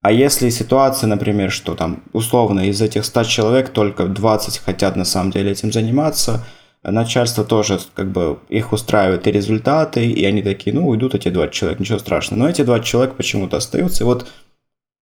[0.00, 5.04] А если ситуация, например, что там условно из этих 100 человек только 20 хотят на
[5.04, 6.42] самом деле этим заниматься,
[6.82, 11.52] начальство тоже как бы их устраивает и результаты, и они такие, ну, уйдут эти 20
[11.52, 12.44] человек, ничего страшного.
[12.44, 14.26] Но эти 20 человек почему-то остаются, и вот,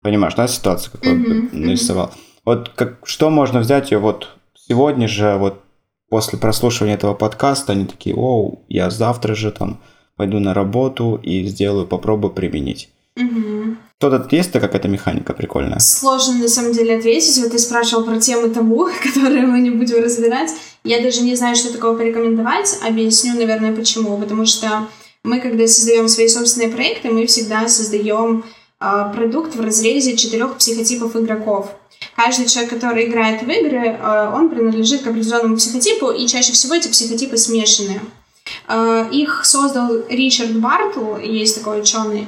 [0.03, 1.49] понимаешь, да, ситуация, какую mm-hmm.
[1.57, 2.11] нарисовал.
[2.45, 4.31] Вот как, что можно взять ее вот
[4.69, 5.63] сегодня же, вот
[6.09, 9.81] после прослушивания этого подкаста, они такие, оу, я завтра же там
[10.17, 12.89] пойду на работу и сделаю, попробую применить.
[13.17, 13.77] Угу.
[13.99, 15.79] Что-то есть какая-то механика прикольная?
[15.79, 17.39] Сложно на самом деле ответить.
[17.43, 20.51] Вот ты спрашивал про темы табу, которые мы не будем разбирать.
[20.85, 22.79] Я даже не знаю, что такого порекомендовать.
[22.87, 24.19] Объясню, наверное, почему.
[24.19, 24.87] Потому что
[25.25, 28.45] мы, когда создаем свои собственные проекты, мы всегда создаем
[28.81, 31.71] э, продукт в разрезе четырех психотипов игроков.
[32.17, 36.75] Каждый человек, который играет в игры, э, он принадлежит к определенному психотипу, и чаще всего
[36.75, 38.01] эти психотипы смешанные.
[38.69, 42.27] Э, их создал Ричард Бартл, есть такой ученый,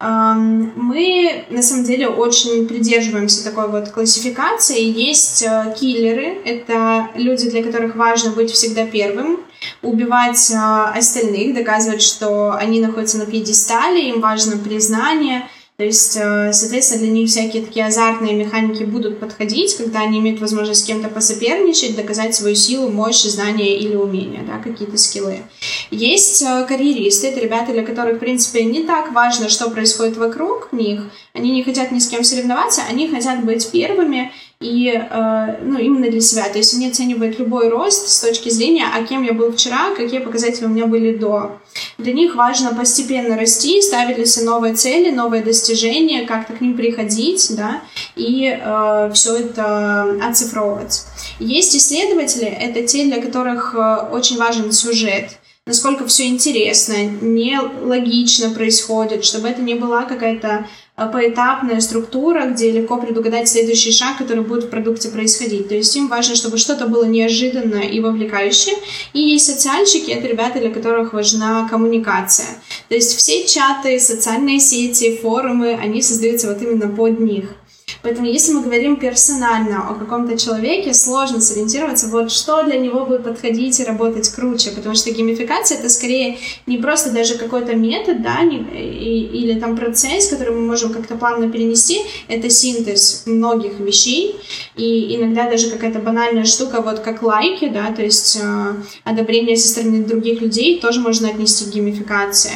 [0.00, 4.80] мы, на самом деле, очень придерживаемся такой вот классификации.
[4.80, 9.40] Есть э, киллеры, это люди, для которых важно быть всегда первым,
[9.82, 15.48] убивать остальных, доказывать, что они находятся на пьедестале, им важно признание,
[15.78, 20.40] то есть, э, соответственно, для них всякие такие азартные механики будут подходить, когда они имеют
[20.40, 25.44] возможность с кем-то посоперничать, доказать свою силу, мощь, знания или умения, да, какие-то скиллы.
[25.92, 30.72] Есть э, карьеристы, это ребята, для которых, в принципе, не так важно, что происходит вокруг
[30.72, 35.78] них, они не хотят ни с кем соревноваться, они хотят быть первыми, и э, ну,
[35.78, 36.48] именно для себя.
[36.48, 40.18] То есть они оценивают любой рост с точки зрения, а кем я был вчера, какие
[40.18, 41.60] показатели у меня были до.
[41.96, 46.74] Для них важно постепенно расти, ставить ли себе новые цели, новые достижения, как-то к ним
[46.76, 47.82] приходить, да,
[48.16, 51.04] и э, все это оцифровывать.
[51.38, 58.50] Есть исследователи, это те, для которых э, очень важен сюжет насколько все интересно, не логично
[58.50, 60.66] происходит, чтобы это не была какая-то
[61.06, 65.68] поэтапная структура, где легко предугадать следующий шаг, который будет в продукте происходить.
[65.68, 68.74] То есть им важно, чтобы что-то было неожиданное и вовлекающее.
[69.12, 72.48] И есть социальщики, это ребята, для которых важна коммуникация.
[72.88, 77.54] То есть все чаты, социальные сети, форумы, они создаются вот именно под них.
[78.02, 83.24] Поэтому если мы говорим персонально о каком-то человеке, сложно сориентироваться, вот что для него будет
[83.24, 88.42] подходить и работать круче, потому что геймификация это скорее не просто даже какой-то метод, да,
[88.42, 94.36] не, и, или там процесс, который мы можем как-то плавно перенести, это синтез многих вещей,
[94.76, 98.74] и иногда даже какая-то банальная штука, вот как лайки, да, то есть э,
[99.04, 102.52] одобрение со стороны других людей тоже можно отнести к геймификации.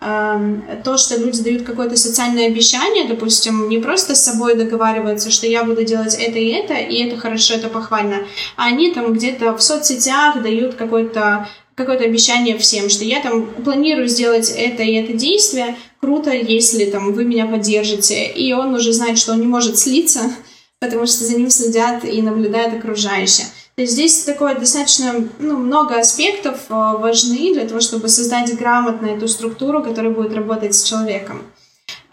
[0.00, 5.46] Э, то, что люди дают какое-то социальное обещание, допустим, не просто с собой договариваются, что
[5.46, 9.56] я буду делать это и это, и это хорошо, это похвально, а они там где-то
[9.56, 15.12] в соцсетях дают какой-то какое-то обещание всем, что я там планирую сделать это и это
[15.12, 18.28] действие, круто, если там вы меня поддержите.
[18.28, 20.20] И он уже знает, что он не может слиться,
[20.80, 23.44] потому что за ним следят и наблюдают окружающие.
[23.74, 29.08] То есть здесь такое достаточно ну, много аспектов э, важны для того, чтобы создать грамотно
[29.08, 31.42] эту структуру, которая будет работать с человеком.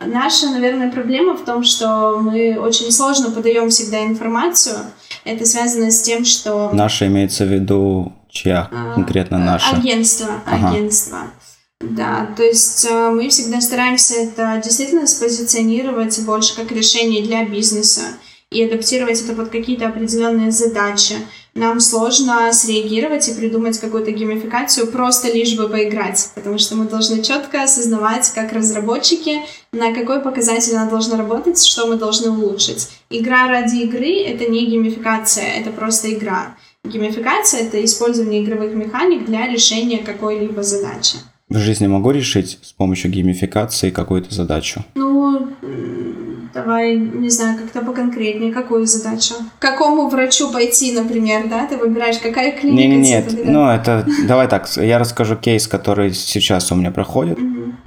[0.05, 4.77] Наша, наверное, проблема в том, что мы очень сложно подаем всегда информацию.
[5.23, 6.69] Это связано с тем, что...
[6.73, 9.75] Наша имеется в виду чья а, конкретно наша?
[9.75, 10.69] Агентство, ага.
[10.69, 11.19] агентство.
[11.79, 18.03] Да, то есть э, мы всегда стараемся это действительно спозиционировать больше как решение для бизнеса
[18.53, 21.15] и адаптировать это под какие-то определенные задачи.
[21.55, 27.21] Нам сложно среагировать и придумать какую-то геймификацию просто лишь бы поиграть, потому что мы должны
[27.21, 32.89] четко осознавать, как разработчики, на какой показатель она должна работать, что мы должны улучшить.
[33.09, 36.55] Игра ради игры— это не геймификация, это просто игра.
[36.83, 41.17] Геймификация— это использование игровых механик для решения какой-либо задачи.
[41.49, 44.83] В жизни могу решить с помощью геймификации какую-то задачу?
[44.95, 45.49] Ну,
[46.53, 49.33] давай, не знаю, как-то поконкретнее, какую задачу?
[49.57, 51.67] К какому врачу пойти, например, да?
[51.67, 52.87] Ты выбираешь, какая клиника?
[52.87, 53.45] Не, нет, нет.
[53.45, 57.39] ну это, давай так, я расскажу кейс, который сейчас у меня проходит.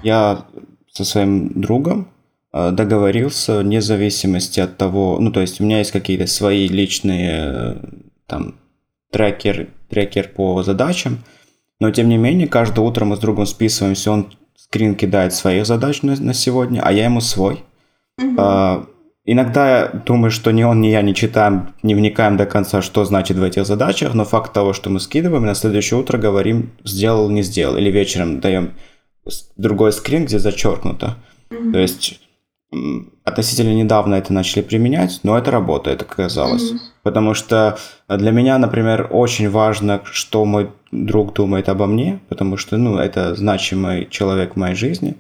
[0.03, 0.45] Я
[0.93, 2.09] со своим другом
[2.53, 7.33] э, договорился вне зависимости от того, ну то есть у меня есть какие-то свои личные
[7.33, 7.77] э,
[8.27, 8.57] там
[9.11, 11.19] трекер, трекер по задачам,
[11.81, 16.03] но тем не менее, каждое утро мы с другом списываемся, он скрин кидает своих задач
[16.03, 17.65] на, на сегодня, а я ему свой.
[18.21, 18.35] Mm-hmm.
[18.39, 18.87] А,
[19.25, 23.05] иногда я думаю, что ни он, ни я не читаем, не вникаем до конца, что
[23.05, 27.29] значит в этих задачах, но факт того, что мы скидываем, на следующее утро говорим, сделал,
[27.31, 28.73] не сделал, или вечером даем
[29.57, 31.17] другой скрин, где зачеркнуто.
[31.51, 31.73] Mm-hmm.
[31.73, 32.21] То есть
[33.25, 36.73] относительно недавно это начали применять, но это работает, как оказалось.
[36.73, 36.79] Mm-hmm.
[37.03, 42.77] Потому что для меня, например, очень важно, что мой друг думает обо мне, потому что,
[42.77, 45.17] ну, это значимый человек в моей жизни.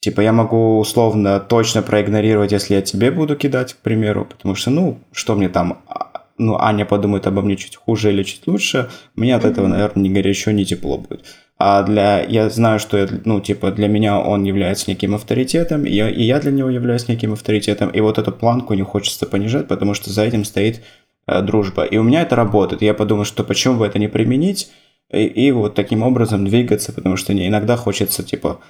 [0.00, 4.70] Типа я могу условно точно проигнорировать, если я тебе буду кидать, к примеру, потому что,
[4.70, 8.88] ну, что мне там, а, ну, Аня подумает обо мне чуть хуже или чуть лучше,
[9.14, 9.50] мне от mm-hmm.
[9.50, 11.24] этого, наверное, ни горячо, ни тепло будет
[11.58, 16.10] а для я знаю, что ну типа для меня он является неким авторитетом, и я,
[16.10, 19.94] и я для него являюсь неким авторитетом, и вот эту планку не хочется понижать, потому
[19.94, 20.82] что за этим стоит
[21.26, 21.84] э, дружба.
[21.84, 22.82] И у меня это работает.
[22.82, 24.70] Я подумал, что почему бы это не применить
[25.10, 28.60] и, и вот таким образом двигаться, потому что не иногда хочется типа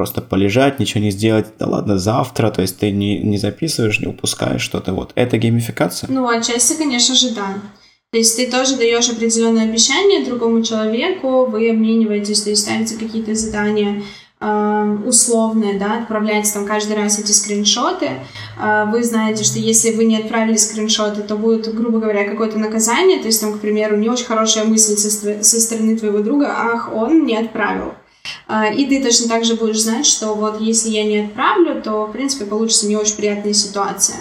[0.00, 4.06] просто полежать, ничего не сделать, да ладно, завтра, то есть ты не, не записываешь, не
[4.06, 5.12] упускаешь что-то, вот.
[5.14, 6.08] Это геймификация?
[6.10, 7.48] Ну, отчасти, конечно же, да.
[8.10, 13.34] То есть ты тоже даешь определенное обещание другому человеку, вы обмениваетесь, то есть ставите какие-то
[13.34, 14.02] задания
[14.40, 18.08] э, условные, да, отправляете там каждый раз эти скриншоты.
[18.58, 23.18] Э, вы знаете, что если вы не отправили скриншоты, то будет, грубо говоря, какое-то наказание.
[23.18, 26.88] То есть там, к примеру, не очень хорошая мысль со, со стороны твоего друга, ах,
[26.90, 27.92] он не отправил.
[28.48, 32.06] Э, и ты точно так же будешь знать, что вот если я не отправлю, то,
[32.06, 34.16] в принципе, получится не очень приятная ситуация.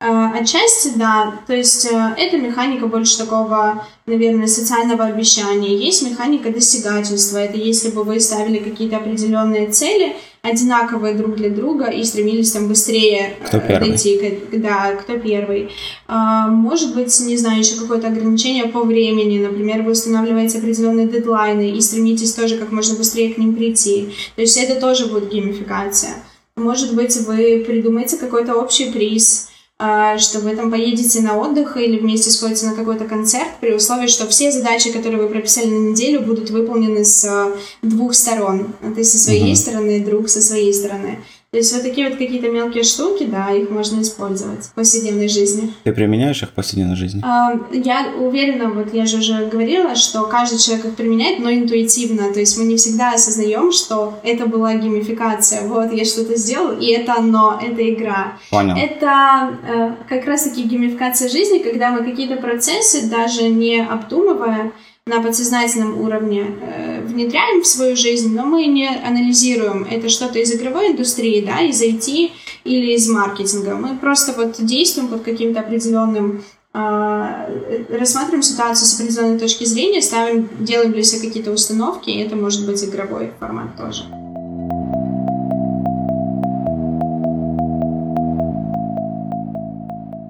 [0.00, 1.40] Э, отчасти, да.
[1.46, 5.76] То есть э, это механика больше такого, наверное, социального обещания.
[5.76, 7.38] Есть механика достигательства.
[7.38, 12.68] Это если бы вы ставили какие-то определенные цели, одинаковые друг для друга и стремились там
[12.68, 15.70] быстрее кто э, дойти, да, кто первый.
[16.08, 19.38] Может быть, не знаю, еще какое-то ограничение по времени.
[19.38, 24.10] Например, вы устанавливаете определенные дедлайны и стремитесь тоже как можно быстрее к ним прийти.
[24.36, 26.22] То есть это тоже будет геймификация.
[26.56, 29.47] Может быть, вы придумаете какой-то общий приз, а,
[29.78, 34.26] что вы там поедете на отдых или вместе сходите на какой-то концерт при условии, что
[34.26, 38.74] все задачи, которые вы прописали на неделю, будут выполнены с а, двух сторон.
[38.96, 39.56] Ты со своей mm-hmm.
[39.56, 41.20] стороны, друг со своей стороны.
[41.50, 45.72] То есть вот такие вот какие-то мелкие штуки, да, их можно использовать в повседневной жизни.
[45.82, 47.22] Ты применяешь их в повседневной жизни?
[47.24, 52.34] А, я уверена, вот я же уже говорила, что каждый человек их применяет, но интуитивно.
[52.34, 55.66] То есть мы не всегда осознаем, что это была геймификация.
[55.66, 58.36] Вот я что-то сделал, и это оно, это игра.
[58.50, 58.76] Понял.
[58.76, 64.72] Это э, как раз-таки геймификация жизни, когда мы какие-то процессы, даже не обдумывая,
[65.08, 70.52] на подсознательном уровне э, внедряем в свою жизнь, но мы не анализируем, это что-то из
[70.54, 72.30] игровой индустрии, да, из IT
[72.64, 73.74] или из маркетинга.
[73.74, 76.44] Мы просто вот действуем под каким-то определенным
[76.74, 77.48] а,
[77.90, 82.66] рассматриваем ситуацию с определенной точки зрения, ставим, делаем для себя какие-то установки, и это может
[82.66, 84.04] быть игровой формат тоже.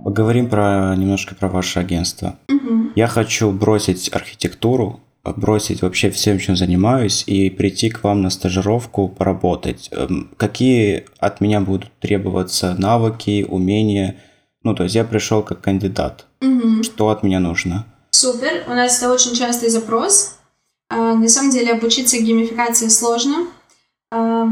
[0.05, 2.37] Поговорим про немножко про ваше агентство.
[2.49, 2.58] Угу.
[2.99, 9.09] Я хочу бросить архитектуру, бросить вообще всем, чем занимаюсь, и прийти к вам на стажировку
[9.09, 9.89] поработать.
[9.93, 14.17] Эм, какие от меня будут требоваться навыки, умения?
[14.65, 16.27] Ну, то есть я пришел как кандидат.
[16.41, 16.83] Угу.
[16.83, 17.87] Что от меня нужно?
[18.11, 18.65] Супер.
[18.67, 20.35] У нас это очень частый запрос.
[20.91, 23.47] А, на самом деле обучиться геймификации сложно.
[24.11, 24.47] А,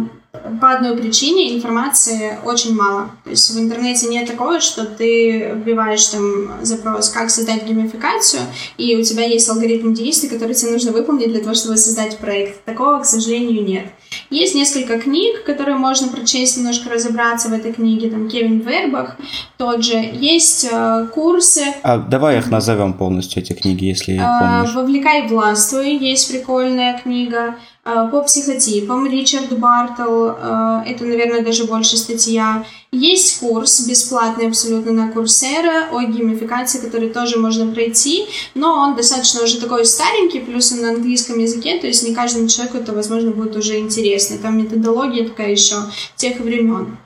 [0.61, 3.11] по одной причине информации очень мало.
[3.25, 8.43] То есть в интернете нет такого, что ты вбиваешь там запрос, как создать геймификацию,
[8.77, 12.65] и у тебя есть алгоритм действий, который тебе нужно выполнить для того, чтобы создать проект.
[12.67, 13.87] Такого, к сожалению, нет.
[14.29, 18.11] Есть несколько книг, которые можно прочесть, немножко разобраться в этой книге.
[18.11, 19.17] Там Кевин Вербах
[19.57, 19.97] тот же.
[19.97, 21.63] Есть э, курсы.
[21.83, 24.75] А давай их назовем полностью, эти книги, если э, помнишь.
[24.75, 27.57] «Вовлекай властвуй» есть прикольная книга.
[27.87, 32.67] Э, по психотипам Ричард Бартл, э, это, наверное, даже больше статья.
[32.91, 39.45] Есть курс бесплатный абсолютно на Курсера о геймификации, который тоже можно пройти, но он достаточно
[39.45, 43.31] уже такой старенький, плюс он на английском языке, то есть не каждому человеку это, возможно,
[43.31, 44.39] будет уже интересно.
[44.39, 45.77] Там методология такая еще
[46.17, 46.99] тех времен.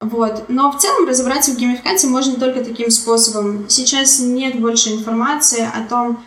[0.00, 0.44] Вот.
[0.48, 3.64] Но в целом разобраться в геймификации можно только таким способом.
[3.68, 6.22] Сейчас нет больше информации о том,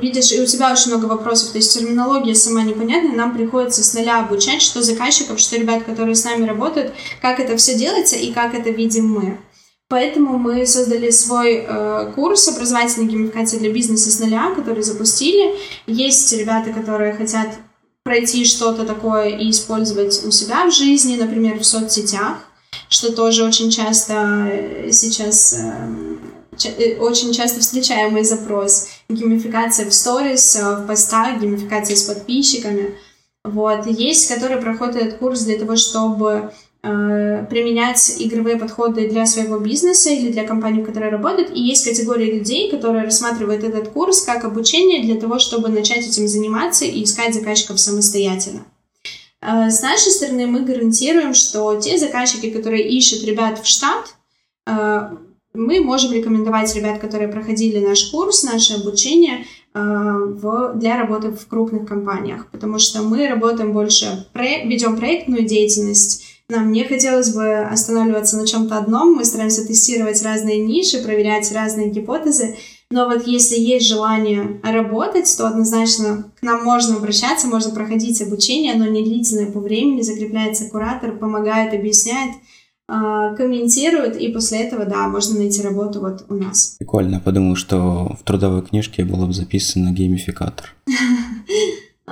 [0.00, 3.94] видишь, и у тебя очень много вопросов, то есть терминология сама непонятная, нам приходится с
[3.94, 8.32] нуля обучать, что заказчиков, что ребят, которые с нами работают, как это все делается и
[8.32, 9.38] как это видим мы.
[9.88, 15.56] Поэтому мы создали свой э, курс образовательной геймификации для бизнеса с нуля, который запустили.
[15.86, 17.48] Есть ребята, которые хотят
[18.04, 22.38] пройти что-то такое и использовать у себя в жизни, например, в соцсетях,
[22.88, 24.14] что тоже очень часто
[24.48, 26.10] э, сейчас э,
[26.64, 28.88] Э, очень часто встречаемый запрос.
[29.10, 32.94] Геймификация в сторис, э, в постах, геймификация с подписчиками.
[33.44, 33.86] Вот.
[33.86, 36.52] Есть, которые проходят этот курс для того, чтобы
[36.82, 41.50] э, применять игровые подходы для своего бизнеса или для компании, в которой работают.
[41.54, 46.28] И есть категория людей, которые рассматривают этот курс как обучение для того, чтобы начать этим
[46.28, 48.64] заниматься и искать заказчиков самостоятельно.
[49.40, 54.14] Э, с нашей стороны мы гарантируем, что те заказчики, которые ищут ребят в штат,
[55.54, 61.46] мы можем рекомендовать ребят, которые проходили наш курс, наше обучение э, в, для работы в
[61.48, 68.36] крупных компаниях, потому что мы работаем больше, ведем проектную деятельность, нам не хотелось бы останавливаться
[68.36, 72.56] на чем-то одном, мы стараемся тестировать разные ниши, проверять разные гипотезы,
[72.90, 78.74] но вот если есть желание работать, то однозначно к нам можно обращаться, можно проходить обучение,
[78.74, 82.34] оно не длительное по времени, закрепляется куратор, помогает, объясняет,
[83.36, 86.76] комментируют, и после этого, да, можно найти работу вот у нас.
[86.78, 90.74] Прикольно, подумал, что в трудовой книжке было бы записано геймификатор.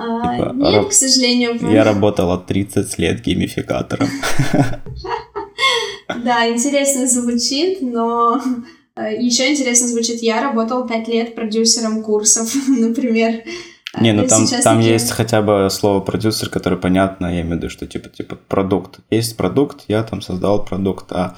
[0.01, 1.59] А, типа, нет, к сожалению.
[1.73, 4.07] Я работала 30 лет геймификатором.
[6.23, 8.41] Да, интересно звучит, но
[8.95, 13.43] э, еще интересно звучит, я работал 5 лет продюсером курсов, например.
[13.97, 14.89] Не, ну там, там таки...
[14.89, 18.99] есть хотя бы слово продюсер, которое понятно, я имею в виду, что типа, типа продукт.
[19.09, 21.35] Есть продукт, я там создал продукт, а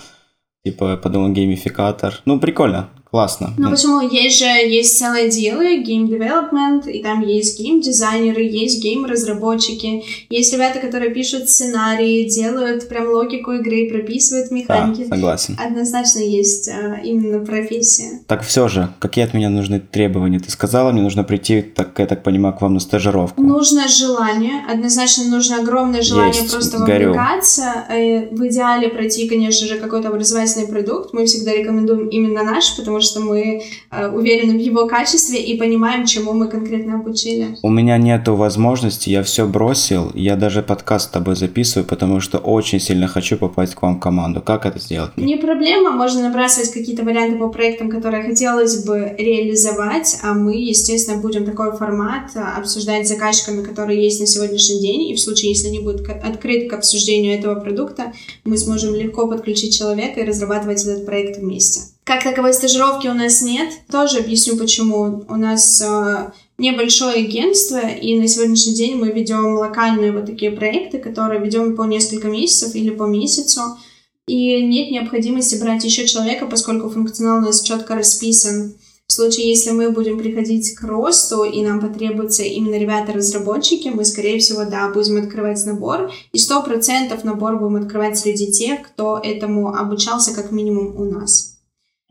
[0.66, 2.20] типа подумал геймификатор.
[2.26, 3.54] Ну, прикольно классно.
[3.58, 4.00] Ну, почему?
[4.02, 10.80] Есть же, есть целые делы, game development, и там есть гейм-дизайнеры, есть гейм-разработчики, есть ребята,
[10.80, 15.04] которые пишут сценарии, делают прям логику игры, прописывают механики.
[15.04, 15.58] Да, согласен.
[15.60, 18.22] Однозначно есть а, именно профессия.
[18.28, 20.40] Так все же, какие от меня нужны требования?
[20.40, 23.42] Ты сказала, мне нужно прийти, так я так понимаю, к вам на стажировку.
[23.42, 27.86] Нужно желание, однозначно нужно огромное желание есть, просто вовлекаться.
[27.90, 28.30] Горю.
[28.32, 31.14] В идеале пройти, конечно же, какой-то образовательный продукт.
[31.14, 36.06] Мы всегда рекомендуем именно наш, потому что мы э, уверены в его качестве и понимаем,
[36.06, 37.58] чему мы конкретно обучили.
[37.62, 42.38] У меня нету возможности, я все бросил, я даже подкаст с тобой записываю, потому что
[42.38, 44.42] очень сильно хочу попасть к вам в команду.
[44.42, 45.16] Как это сделать?
[45.18, 51.22] Не проблема, можно набрасывать какие-то варианты по проектам, которые хотелось бы реализовать, а мы, естественно,
[51.22, 55.68] будем такой формат обсуждать с заказчиками, которые есть на сегодняшний день, и в случае, если
[55.68, 58.14] они будут открыты к обсуждению этого продукта,
[58.46, 61.91] мы сможем легко подключить человека и разрабатывать этот проект вместе.
[62.04, 63.70] Как таковой стажировки у нас нет.
[63.92, 65.24] Тоже объясню почему.
[65.30, 70.98] У нас э, небольшое агентство, и на сегодняшний день мы ведем локальные вот такие проекты,
[70.98, 73.62] которые ведем по несколько месяцев или по месяцу.
[74.28, 78.76] И нет необходимости брать еще человека, поскольку функционал у нас четко расписан.
[79.06, 84.40] В случае, если мы будем приходить к росту, и нам потребуются именно ребята-разработчики, мы, скорее
[84.40, 89.76] всего, да, будем открывать набор, и сто процентов набор будем открывать среди тех, кто этому
[89.76, 91.51] обучался как минимум у нас.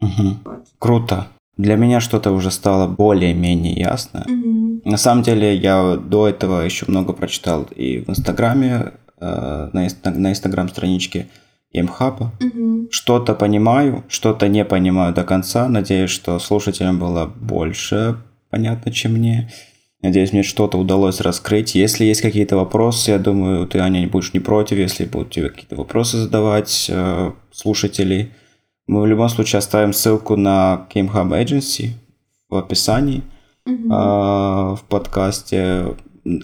[0.01, 0.37] Угу.
[0.45, 0.65] Вот.
[0.79, 1.29] Круто.
[1.57, 4.25] Для меня что-то уже стало более-менее ясно.
[4.27, 4.83] Угу.
[4.85, 10.31] На самом деле, я до этого еще много прочитал и в Инстаграме, э, на, на
[10.31, 11.29] Инстаграм-страничке
[11.73, 12.33] Емхаба.
[12.41, 12.89] Угу.
[12.91, 15.69] Что-то понимаю, что-то не понимаю до конца.
[15.69, 18.17] Надеюсь, что слушателям было больше
[18.51, 19.51] понятно, чем мне.
[20.03, 21.75] Надеюсь, мне что-то удалось раскрыть.
[21.75, 25.77] Если есть какие-то вопросы, я думаю, ты, Аня, будешь не против, если будут тебе какие-то
[25.77, 28.31] вопросы задавать э, слушателей.
[28.91, 31.91] Мы в любом случае оставим ссылку на Game Hub Agency
[32.49, 33.23] в описании
[33.65, 33.93] Угу.
[33.93, 35.95] э, в подкасте.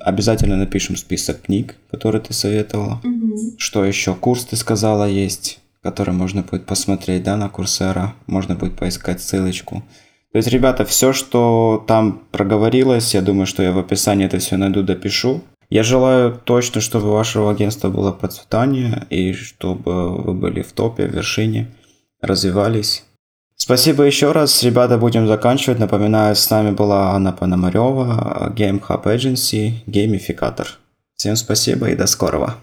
[0.01, 3.01] Обязательно напишем список книг, которые ты советовала.
[3.03, 3.57] Угу.
[3.59, 4.15] Что еще?
[4.15, 8.15] Курс ты сказала есть, который можно будет посмотреть, да, на Курсера.
[8.29, 9.83] Можно будет поискать ссылочку.
[10.31, 14.57] То есть, ребята, все, что там проговорилось, я думаю, что я в описании это все
[14.57, 15.41] найду, допишу.
[15.69, 21.07] Я желаю точно, чтобы у вашего агентства было процветание и чтобы вы были в топе,
[21.07, 21.73] в вершине,
[22.21, 23.05] развивались.
[23.57, 24.63] Спасибо еще раз.
[24.63, 25.79] Ребята, будем заканчивать.
[25.79, 30.69] Напоминаю, с нами была Анна Пономарева, Game Hub Agency, геймификатор.
[31.17, 32.57] Всем спасибо и до скорого.